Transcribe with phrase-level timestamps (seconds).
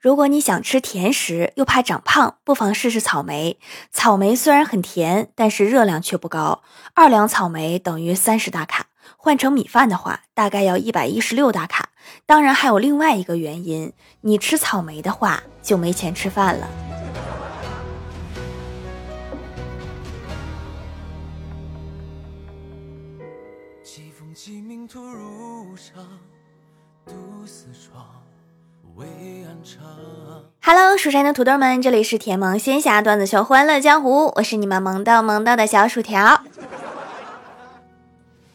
[0.00, 3.58] 如果你想吃甜食又怕长胖，不妨试试草莓。
[3.92, 6.62] 草莓虽然很甜，但是热量却不高。
[6.94, 8.86] 二两草莓等于三十大卡，
[9.18, 11.90] 换成米饭的话，大概要一百一十六大卡。
[12.24, 13.92] 当然还有另外一个原因，
[14.22, 16.89] 你吃草莓的话就没钱吃饭了。
[30.62, 36.42] Hello，蜀山的土豆们，这里是甜萌仙侠段子秀欢乐江湖，我是你们萌到萌到的小薯条。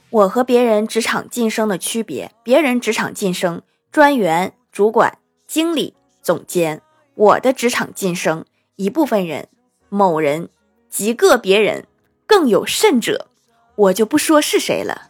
[0.10, 3.62] 我和别人职场晋升的区别：别人职场晋升，
[3.92, 6.80] 专员、主管、经理、总监；
[7.16, 8.46] 我的职场晋升，
[8.78, 9.48] 一部分人、
[9.90, 10.50] 某人、
[10.90, 11.86] 极个别人，
[12.26, 13.28] 更有甚者，
[13.76, 15.04] 我就不说是谁了。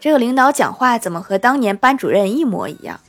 [0.00, 3.00] 这个领导讲话怎么和当年班主任一模一样？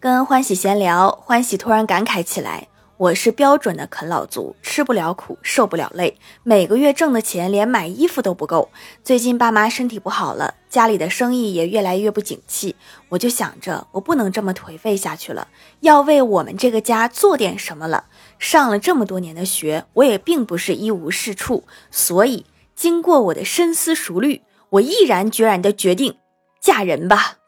[0.00, 8.70] 跟欢喜闲聊，欢喜突然感慨起来：“我是标准的啃老族，吃不了苦，受不了累，每个月挣的钱连买衣服都不够。
[9.04, 12.74] 最近爸妈身体不好了，家里的生意也越来越不景气，
[13.10, 15.48] 我就想着我不能这么颓废下去了，
[15.80, 18.06] 要为我们这个家做点什么了。
[18.38, 26.16] 上了这么多年的学，我也并不是一无是处，所以经过我的深思熟虑，我毅然决然的决定
[26.60, 27.38] 嫁人吧。”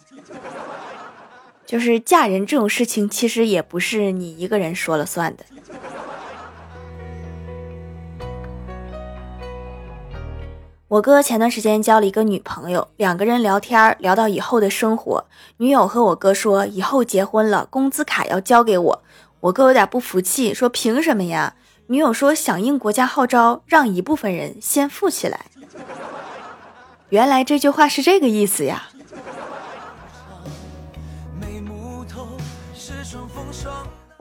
[1.64, 5.44] 就是嫁人这种事情，其实也不是你一个人说了算的。
[10.88, 15.24] 我哥前段时间交了一个女朋友，两个人聊天聊到以后的生活，
[15.56, 19.02] 女友和我哥说，以后结婚了，工资卡要交给我。
[19.40, 21.54] 我哥有点不服气，说凭什么呀？
[21.86, 25.46] 女友说响应国家号召，让一部分人先富起来。
[27.08, 28.90] 原来这句话是这个意思呀。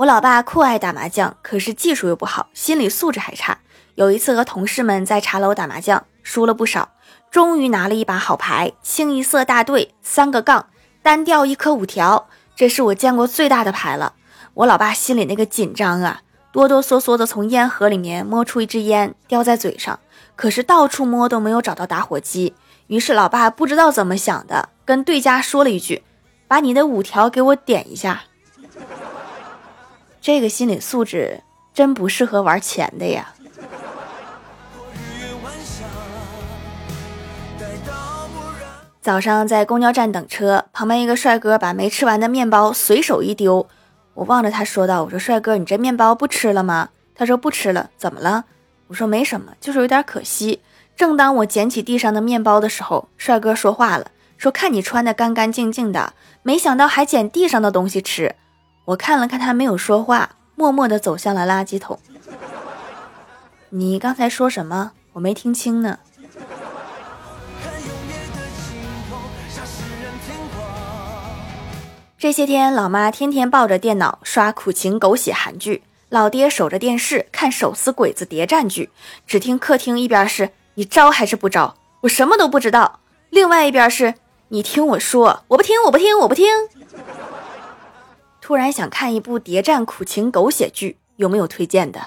[0.02, 3.60] 我老爸酷爱打麻将，可是技术又不好，心理素质还差。
[3.94, 6.90] 有一次和同事们在茶楼打麻将，输了不少，
[7.30, 10.66] 终于拿了一把好牌，清一色大队，三个杠，
[11.04, 14.16] 单调一颗五条，这是我见过最大的牌了。
[14.56, 16.22] 我老爸心里那个紧张啊，
[16.52, 20.00] 哆哆嗦嗦的从烟盒里面摸出一支烟，叼在嘴上，
[20.36, 22.56] 可是到处摸都没有找到打火机。
[22.88, 26.02] 于是老爸不知道怎么想的，跟对家说了一句
[26.50, 28.24] ：“把你的五条给我点一下。”
[30.22, 31.42] 这个心理素质
[31.74, 33.34] 真不适合玩钱的呀！
[39.02, 43.68] 早上在公交站等车，旁边一个帅哥把没吃完的面包随手一丢，
[44.14, 48.46] 我望着他说道：“我说帅哥，你这面包不吃了吗？”他说：“不吃了。”怎么了？
[48.90, 50.62] 我说：“没什么，就是有点可惜。”
[50.96, 58.36] 正当我捡起地上的面包的时候，帅哥说话了，说：“看你穿的干干净净的，没想到还捡地上的东西吃。”
[58.92, 61.98] 我看了看他，没有说话，默默地走向了垃圾桶。
[63.70, 64.92] 你刚才说什么？
[65.14, 66.00] 我没听清呢。
[72.18, 78.90] 这些天，老妈天天抱着电脑刷苦情狗血韩剧，老爹守着电视看手撕鬼子谍战剧。
[79.26, 81.76] 只听客厅一边是“你招还是不招？
[82.02, 83.00] 我什么都不知道”，
[83.32, 84.16] 另外一边是
[84.50, 86.48] “你听我说，我不听，我不听，我不听”。
[88.42, 92.02] 突然想看一部谍战苦情狗血剧，有没有推荐的？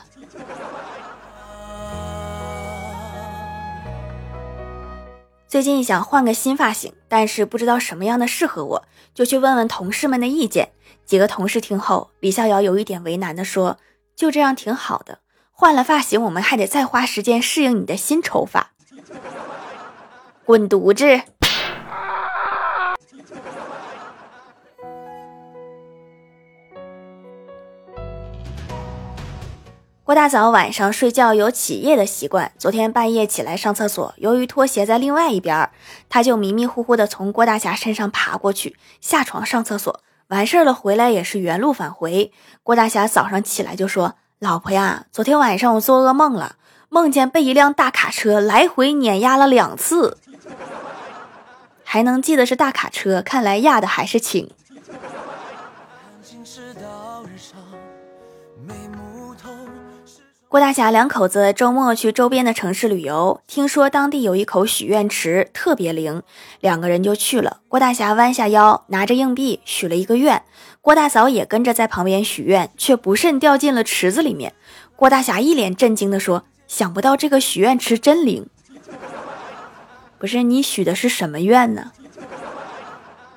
[5.47, 8.85] 最近想换个新发型，但是不知道什么样的适合我，
[9.15, 10.73] 就去问问同事们的意见。
[11.07, 13.79] 几个同事听后，李逍遥有一点为难的说
[14.17, 15.21] ：“就这样挺好的，
[15.53, 18.73] 换了发型，我们还得再花时间适应你的新丑法。”
[20.45, 21.23] 滚犊子！
[30.05, 35.71] 郭大嫂晚上睡觉有起夜的习惯，昨天半夜起来上厕所，由于拖鞋在另外一边，
[36.11, 42.31] 她就迷迷糊糊的从郭大侠身上爬过去，下床上厕所，完事儿了回来也是原路返回。
[42.63, 46.57] 郭大侠早上起来就说：“老婆呀，昨天晚上我做噩梦了，
[46.91, 50.19] 梦见被一辆大卡车来回碾压了两次，
[51.83, 54.51] 还能记得是大卡车，看来压的还是轻。”
[60.55, 66.23] 郭大侠两口子周末去周边的城市旅游，听说当地有一口许愿池特别灵，
[66.61, 67.59] 两个人就去了。
[67.67, 70.45] 郭大侠弯下腰，拿着硬币许了一个愿，
[70.81, 74.53] 郭大嫂也跟着在旁边许愿，却不慎掉进了池子里面。
[74.95, 78.47] 郭大侠一脸震惊地说：“想不到这个许愿池真灵，
[80.21, 81.91] 不是你许的是什么愿呢？”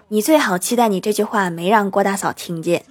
[0.10, 2.86] 你最好期待你这句话没让郭大嫂听见。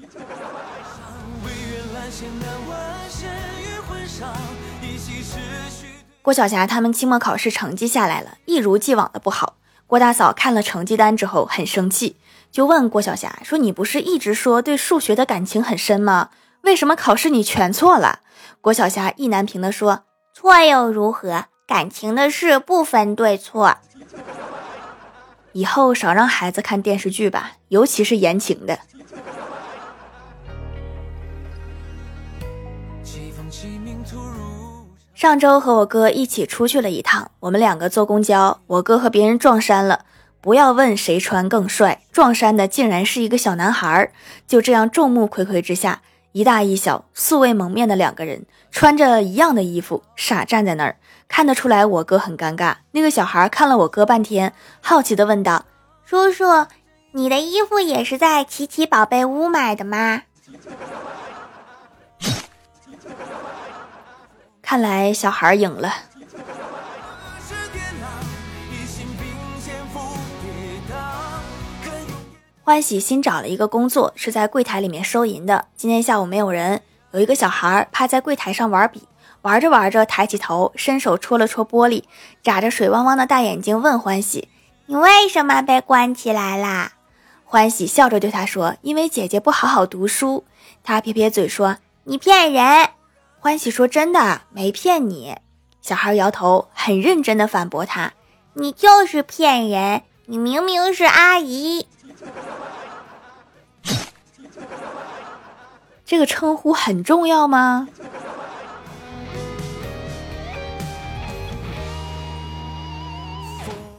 [6.22, 9.56] 郭晓霞他们期末考试成绩下来了，一如既往的不好。
[9.86, 12.16] 郭大嫂看了成绩单之后很生气，
[12.50, 16.30] 就问郭晓霞说：“你不是一直说对数学的感情很深吗？
[16.62, 18.20] 为什么考试你全错了？”
[18.60, 20.02] 郭晓霞意难平的说
[20.34, 21.44] ：“错又如何？
[21.68, 23.76] 感情的事不分对错。
[25.52, 28.80] 以后少让孩子看电视剧吧，尤其是言情的。”
[35.14, 40.04] 上周和我哥一起出去了一趟，我们两个坐公交，我哥和别人撞衫了。
[40.40, 44.12] 不要问谁穿更帅，撞衫的竟然是一个小男孩。
[44.46, 46.02] 就这样众目睽睽之下，
[46.32, 50.96] 一大一小素未谋面的两个人，穿着一样的衣服，傻站在那儿，
[51.26, 52.76] 看得出来我哥很尴尬。
[52.92, 55.64] 那个小孩看了我哥半天，好奇的问道
[56.04, 56.44] ：“叔叔，
[57.12, 60.22] 你的衣服也是在奇奇宝贝屋买的吗？”
[64.68, 65.94] 看来小孩赢了。
[72.64, 75.66] 欢喜新找了一个工作，是在柜台里面收银的。
[75.76, 76.82] 今天下午没有人，
[77.12, 79.04] 有一个小孩趴在柜台上玩笔，
[79.42, 82.02] 玩着玩着抬起头，伸手戳了戳玻璃，
[82.42, 84.48] 眨着水汪汪的大眼睛问欢喜
[84.86, 86.94] ：“你为什么被关起来啦？”
[87.46, 90.42] 欢喜笑着对他说：“因为姐姐不好好读书。”
[90.82, 92.88] 他撇撇嘴说：“你骗人。”
[93.40, 95.36] 欢喜说：“真的，没骗你。”
[95.80, 98.12] 小孩摇头，很认真的反驳他
[98.54, 101.86] ：“你就是骗人，你明明是阿姨。
[106.04, 107.88] ”这个称呼很重要吗？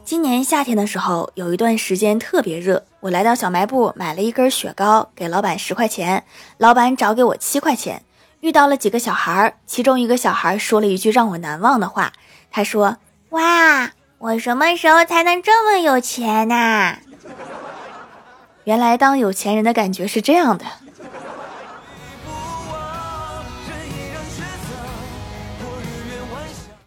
[0.04, 6.26] 今年夏天的时候，有一段时间特别热，我来到小卖部买了一根雪糕，给老板十块钱，
[6.58, 8.04] 老板找给我七块钱。
[8.42, 12.14] 遇到了几个小孩儿，其中一个小孩说了一句让我难忘的话。
[12.52, 12.98] 他说
[13.32, 16.98] ：“哇，我什么时候才能这么有钱呐？”
[18.66, 20.66] 原来当有钱人的感觉是这样的。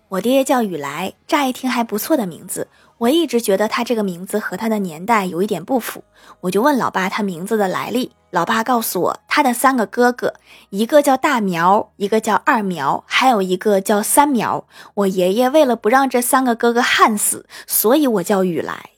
[0.08, 2.68] 我爹叫雨来，乍一听还不错的名字。
[2.98, 6.04] 我一直觉得他这个名字和他的年代有一点不符，
[6.40, 8.12] 我就问老爸他名字的来历。
[8.30, 10.34] 老爸告诉我，他的三个哥哥，
[10.70, 14.64] 一个叫大苗，一个叫二苗，还有一个叫三苗。
[14.94, 18.90] 我爷爷为了不让这三个哥哥旱死，所以我叫雨来。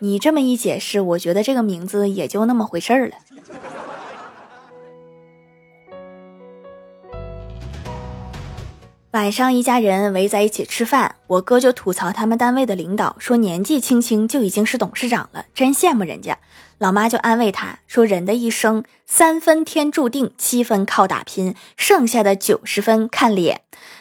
[0.00, 3.14] 你这么一解释，我觉得这个名字也就那么回事儿了。
[9.12, 16.38] 晚上，一家人围在一起吃饭，我哥就吐槽他们单位的领导，说年纪轻轻就已经是董事长了，真羡慕人家。
[16.78, 23.60] 老妈就安慰他说：“人的一生，三分天注定，七分靠打拼，剩下的九十分看脸。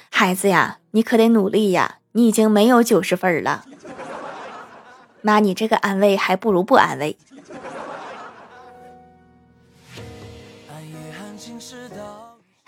[0.09, 3.65] 孩子呀，你可得努力呀，你已经没有九十分了。”
[5.21, 7.17] 妈，你这个安慰还不如不安慰。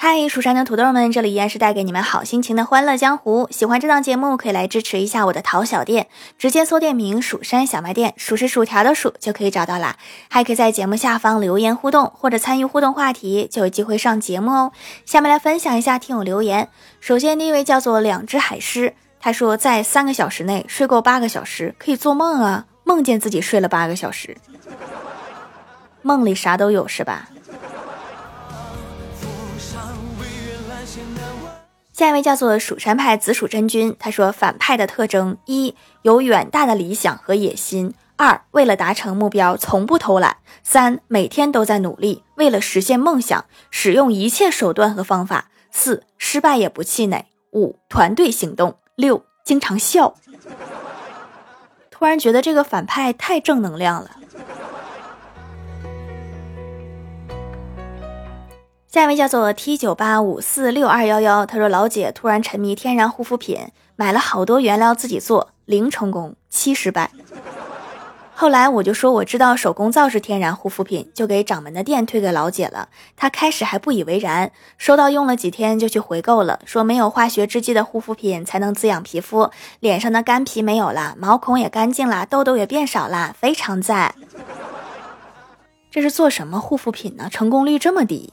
[0.05, 3.47] 嗨，蜀山的土豆们，这里依然是带给你们好心情的欢乐江湖。
[3.50, 6.07] 喜欢这档节目，可以来支持一下我的淘小店，
[6.38, 9.95] 直接搜店名“蜀山小卖店”，数是薯条的数就可以找到啦。
[10.27, 14.74] 还可以在节目下方留言互动，或者参与互动话题，就有机会上节目哦。
[15.05, 16.67] 下面来分享一下听友留言。
[17.00, 24.36] 首先第一位叫做两只海狮，他说在三个小时内睡够八个小时可以做梦啊，梦见自己睡了八个小时，
[26.01, 27.29] 梦里啥都有是吧？
[31.93, 50.15] 下一位叫做蜀山派紫薯真君，他说反派的特征：一有远大的理想和野心；二为了达成目标从不偷懒；三每天都在努力，为了实现梦想使用一切手段和方法；四失败也不气馁；五团队行动；六经常笑。
[51.91, 54.09] 突然觉得这个反派太正能量了。
[58.93, 63.59] 下一位叫做 T 九八五四六二幺幺，他说老姐突然沉迷天然护肤品，
[63.95, 67.09] 买了好多原料自己做，零成功七失败。
[68.35, 72.89] 后来我就说我知道手工皂是天然护肤品，就给掌门的店推给老姐了。
[73.17, 84.13] 她开始还不以为然，收到用了几天就去回购了，说没有化学制剂的护肤品才能滋养皮肤，脸上的干皮没有了，毛孔也干净了，痘痘也变少了，非常赞。
[85.89, 87.27] 这是做什么护肤品呢？
[87.31, 88.31] 成功率这么低？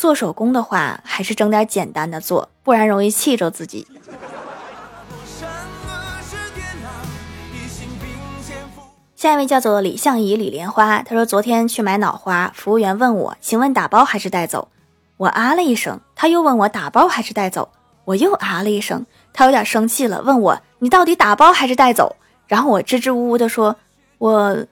[0.00, 3.86] 做手工的话，还是整点简单的做，不然容易气着自己。
[9.14, 14.68] 下一位叫做李相宜李莲花，他说昨天去买脑花，服务员问我，请问打包还是带走？
[15.18, 17.70] 我啊了一声，他又问我打包还是带走，
[18.06, 19.04] 我又啊了一声，
[19.34, 22.16] 他有点生气了，问我你到底打包还是带走？
[22.46, 23.76] 然后我支支吾吾的说，
[24.16, 24.64] 我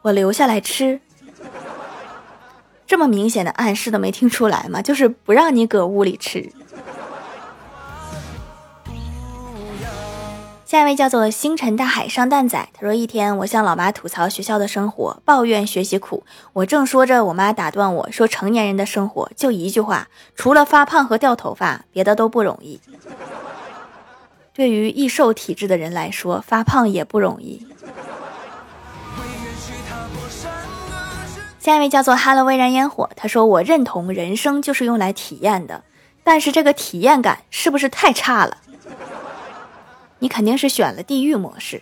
[0.00, 1.02] 我留下来吃。
[2.92, 4.82] 这么明显的暗示都没听出来吗？
[4.82, 6.52] 就是不让你搁屋里吃。
[10.66, 16.22] 下一位叫做星辰大海上蛋仔，他说：“一天，我向老妈吐槽学校的生活，抱怨学习苦。
[16.52, 22.78] 我正说着，我妈打断我说：‘成年人的生活就一句话，除了发胖和掉头发，别的都不容易。’
[24.52, 27.66] 对于易瘦体质的人来说，发胖也不容易。”
[31.62, 35.84] 下一位叫做哈喽微燃烟火，他说：“我认同人生就是用来体验的，
[36.24, 38.56] 但是这个体验感是不是太差了？”
[40.18, 41.80] 你肯定是选了地狱模式。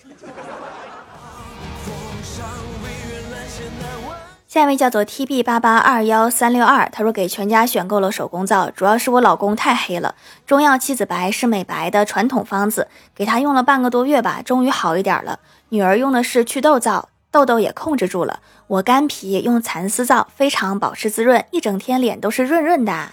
[4.46, 15.38] 下一位叫做 T B 八八二幺三六二，他说给全家选购了手工皂，主要是我老公太黑了，中药七子白是美白的传统方子，给他用了半个多月吧，终于好一点了。
[15.70, 18.40] 女儿用的是祛痘皂，痘痘也控制住了。
[18.66, 23.08] 我干皮用蚕丝皂，非常保湿滋润，一整天脸都是润润的。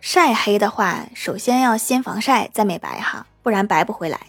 [0.00, 3.26] 晒黑的话，首先要先防晒，再美白哈。
[3.42, 4.20] 不然白不回来。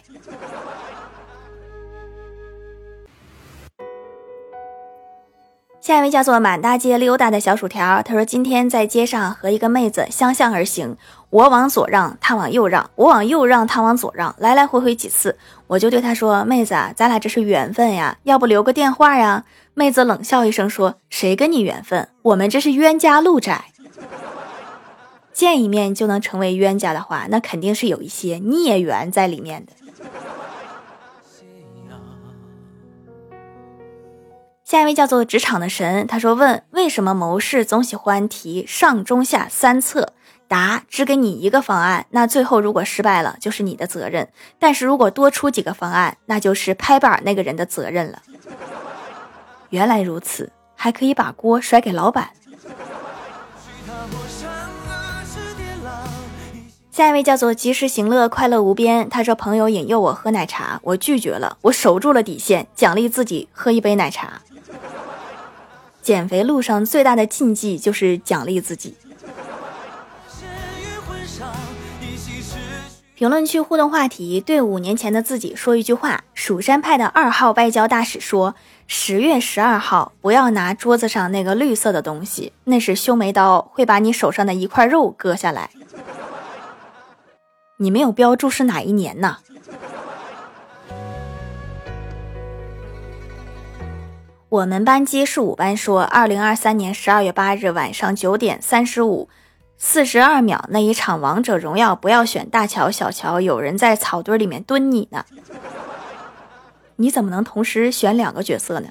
[5.86, 10.96] 下一位叫做满大街溜达的小薯条，他说今天在街上和一个妹子相向而行，
[11.30, 15.38] 我往左让，他往右让，我往右让，他往左让，来来回回几次，
[15.68, 22.08] 我就对他说：“妹子，咱俩这是缘分呀，要不留个电话呀？”妹子冷笑一声说：“谁跟你缘分？
[22.22, 23.66] 我们这是冤家路窄。”
[25.32, 29.72] 见一面就能成为冤家的话，那肯定是有一些孽缘在里面的。
[34.66, 40.12] 下一位叫做职场的神，他说：“问为什么谋士总喜欢提上中下三策？
[40.48, 44.26] 答：只给你一个方案，那最后如果失败了，就是你的责任；
[44.58, 48.20] 但是如果多出几个方案，那就是拍板那个人的责任了。
[49.70, 52.30] 原来如此，还可以把锅甩给老板。”
[56.90, 59.08] 下一位叫做及时行乐，快乐无边。
[59.08, 64.35] 他说：“朋友引诱我喝奶茶，我拒绝了，我守住了底线，奖励自己喝一杯奶茶。
[66.06, 68.94] 减肥路上最大的禁忌就是奖励自己。”
[73.16, 76.22] 评论区互动话题：对五年前的自己说一句话。
[76.32, 78.54] 蜀山派的二号外交大使说
[78.86, 85.70] ：“十月十二号，不要拿桌子上那个绿色的东西，那是修眉刀，会把你手上的一块肉割下来。”
[87.78, 89.38] 你没有标注是哪一年呢？
[94.56, 99.28] 我们班级是五班说，二零二三年十二月八日晚上九点三十五
[99.76, 105.26] 四十二秒那一场王者荣耀，不要选大乔小乔，有人在草堆里面蹲你呢。
[106.96, 108.88] 你怎么能同时选两个角色呢？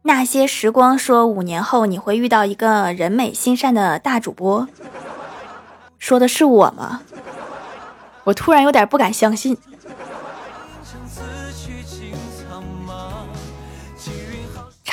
[0.00, 4.66] 那些时光说，五年后你会遇到一个人美心善的大主播，
[5.98, 7.02] 说的是我吗？
[8.24, 9.58] 我突然有点不敢相信。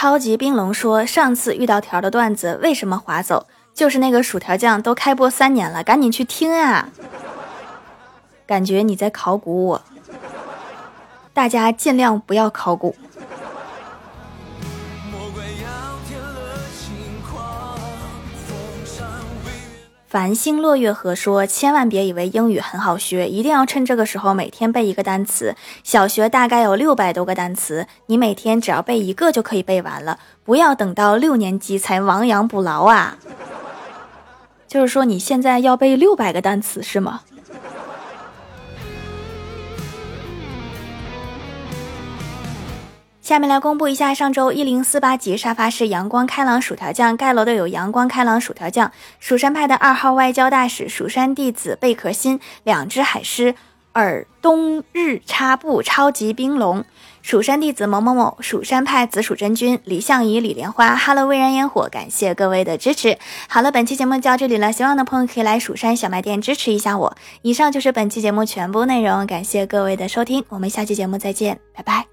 [0.04, 3.48] 超级冰龙说，上次遇到条的段子为什么划走？
[3.74, 6.90] 就是那个薯条酱都开播三年了，赶紧去听啊！
[8.46, 9.82] 感觉你在考古我，
[11.34, 12.94] 大家尽量不要考古。
[20.14, 25.56] 繁星落月河说：“千万别以为英语很好学，一定要趁这个时候每天背一个单词。
[25.84, 30.20] 小学大概有六百多个单词，你每天只要背一个就可以背完了。
[30.44, 33.18] 不要等到六年级才亡羊补牢啊！
[34.68, 37.22] 就是说你现在要背六百个单词是吗？”
[43.24, 53.56] 下面来公布一下上周一零四八级沙发是阳光开朗薯条酱盖楼的有阳光开朗薯条酱、蜀山派的二号外交大使、蜀山弟子贝壳心、两只海狮、
[53.94, 56.84] 耳冬日插布、超级冰龙、
[57.22, 63.18] 蜀山弟子某某某、蜀山派紫薯真君、李相宜、李莲花、哈喽微燃烟火，感谢各位的支持。
[63.48, 67.16] 好了，本期节目就到这里了，希望的朋友可以来蜀山小卖店支持一下我。
[67.42, 72.13] 以上就是本期节目全部内容，感谢各位的收听，我们下期节目再见，拜拜。